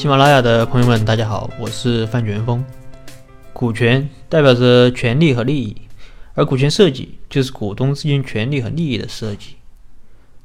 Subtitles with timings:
[0.00, 2.64] 喜马拉雅的朋友们，大家好，我是范全峰。
[3.52, 5.76] 股权代表着权利和利益，
[6.32, 9.56] 而股权设计就是股东之间权利和利益的设计。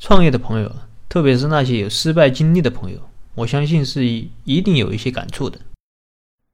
[0.00, 0.74] 创业的朋友，
[1.08, 2.98] 特别是那些有失败经历的朋友，
[3.36, 5.60] 我相信是一定有一些感触的。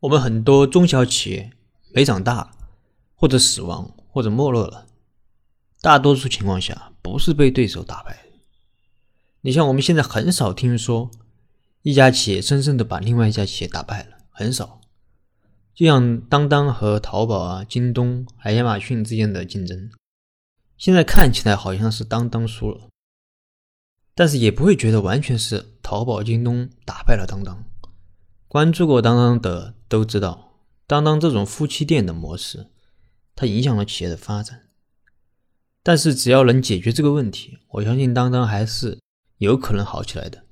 [0.00, 1.50] 我们很多中小企业
[1.94, 2.50] 没长大，
[3.14, 4.84] 或者死亡，或者没落了，
[5.80, 8.18] 大多数情况下不是被对手打败。
[9.40, 11.10] 你像我们现在很少听说
[11.82, 14.80] 一家企业真正的把另外一家企业打败了，很少。
[15.74, 19.90] 就像当当和淘宝啊、京东还亚马逊之间的竞争，
[20.76, 22.88] 现在看起来好像是当当输了，
[24.14, 27.64] 但是也不会觉得完全是淘宝、京东打败了当当。
[28.46, 32.68] 关注过当当的都知道，当当这种夫妻店的模式，
[33.34, 34.68] 它影响了企业的发展。
[35.82, 39.00] 但是只要能解决这个问题，我相信当当还是。
[39.38, 40.44] 有可能好起来的。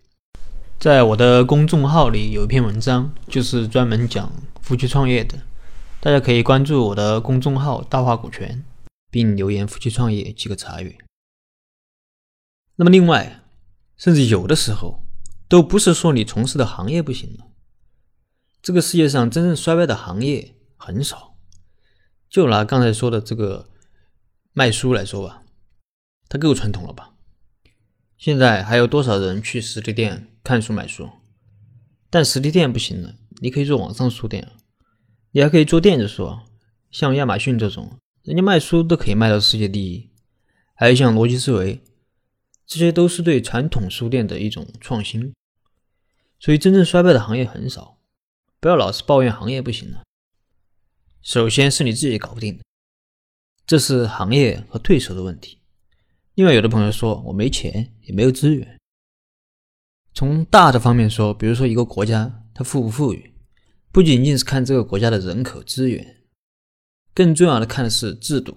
[0.80, 4.32] 在我的公众号里有一篇文章，就是专门讲
[4.62, 5.38] 夫妻创业的，
[6.00, 8.64] 大家可以关注我的公众号“大话股权”，
[9.12, 10.96] 并留言“夫妻创业”即可查阅。
[12.76, 13.42] 那么，另外，
[13.98, 15.04] 甚至有的时候，
[15.48, 17.48] 都不是说你从事的行业不行了。
[18.62, 21.36] 这个世界上真正衰败的行业很少。
[22.30, 23.68] 就拿刚才说的这个
[24.54, 25.42] 卖书来说吧，
[26.26, 27.09] 它够传统了吧？
[28.20, 31.08] 现在还有多少人去实体店看书买书？
[32.10, 34.52] 但实体店不行了，你可以做网上书店，
[35.30, 36.38] 你还可以做电子书，
[36.90, 40.10] 像亚马逊这种，人家卖书都可以卖到世界第一。
[40.74, 41.80] 还有像逻辑思维，
[42.66, 45.32] 这些都是对传统书店的一种创新。
[46.38, 47.96] 所以真正衰败的行业很少，
[48.60, 50.02] 不要老是抱怨行业不行了。
[51.22, 52.64] 首先是你自己搞不定的，
[53.66, 55.59] 这是行业和对手的问题。
[56.40, 58.78] 另外，有的朋友说我没钱，也没有资源。
[60.14, 63.34] 从大的方面说，比如说一个国家它富不富裕，
[63.92, 66.22] 不仅仅是看这个国家的人口资源，
[67.12, 68.56] 更重要的看的是制度，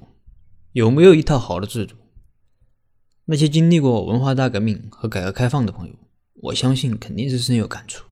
[0.72, 1.98] 有没有一套好的制度。
[3.26, 5.94] 那些经历过文化大革命和改革开放的朋友，
[6.36, 8.06] 我相信肯定是深有感触。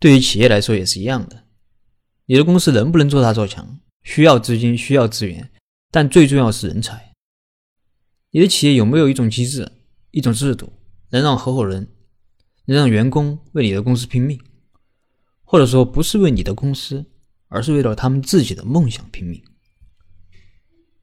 [0.00, 1.44] 对于企业来说也是一样的，
[2.26, 5.48] 你的公司能不能做大做强，需要资金，需要资源，
[5.92, 7.11] 但最重要是人才。
[8.34, 9.70] 你的企业有没有一种机制、
[10.10, 10.72] 一种制度，
[11.10, 11.86] 能让合伙人、
[12.64, 14.40] 能让员工为你的公司拼命，
[15.44, 17.04] 或者说不是为你的公司，
[17.48, 19.44] 而是为了他们自己的梦想拼命？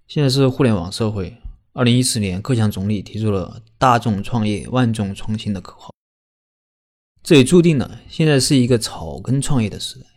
[0.07, 1.37] 现在是互联网社会，
[1.73, 5.93] 二零一四年，克强总理提出了“大众创业，万众创新”的口号，
[7.21, 10.07] 这也注定了现在是一个草根创业的时代，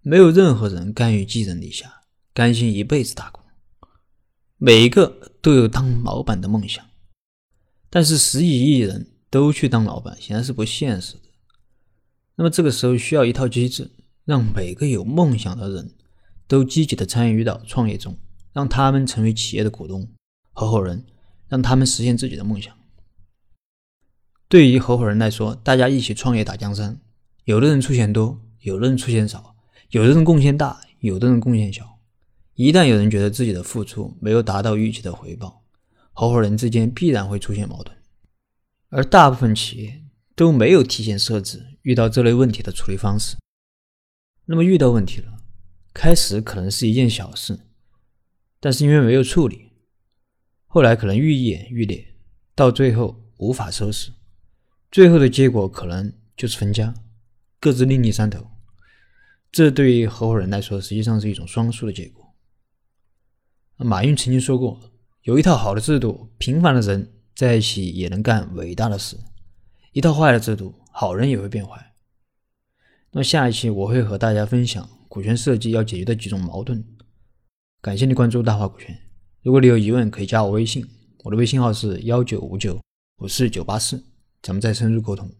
[0.00, 2.02] 没有任何人甘于寄人篱下，
[2.32, 3.44] 甘心一辈子打工。
[4.58, 6.82] 每个都有当老板的梦想，
[7.90, 11.20] 但是十几亿人都去当老板，显然是不现实的。
[12.36, 13.90] 那么这个时候需要一套机制，
[14.24, 15.94] 让每个有梦想的人
[16.48, 18.18] 都积极的参与到创业中，
[18.54, 20.08] 让他们成为企业的股东、
[20.52, 21.04] 合伙人，
[21.48, 22.74] 让他们实现自己的梦想。
[24.48, 26.98] 对于合伙人来说，大家一起创业打江山，
[27.44, 29.54] 有的人出钱多，有的人出钱少，
[29.90, 31.95] 有的人贡献大，有的人贡献小。
[32.56, 35.62] 一旦有人觉得自己的付出没有达到预期的回报，
[36.12, 37.94] 合伙人之间必然会出现矛盾。
[38.88, 40.02] 而大部分企业
[40.34, 43.36] 都没有提前设置遇到这类问题的处理方式。
[44.46, 45.36] 那么遇到问题了，
[45.92, 47.58] 开始可能是一件小事，
[48.58, 49.72] 但是因为没有处理，
[50.66, 52.14] 后来可能愈演愈烈，
[52.54, 54.12] 到最后无法收拾，
[54.90, 56.94] 最后的结果可能就是分家，
[57.60, 58.46] 各自另立山头。
[59.52, 62.25] 这对于合伙人来说，实际上是一种双输的结果。
[63.78, 64.80] 马云曾经说过
[65.22, 69.18] ：“有一套好的制度，平凡的人在一起也能干伟大的事；
[69.92, 71.92] 一套坏的制度，好人也会变坏。”
[73.12, 76.82] 那么下一期我会和大家分享股权设计要解决的几种矛盾。
[77.82, 78.98] 感谢你关注大话股权。
[79.42, 80.86] 如果你有疑问，可以加我微信，
[81.24, 82.80] 我的微信号是幺九五九
[83.18, 84.02] 五四九八四，
[84.42, 85.30] 咱们再深入沟通。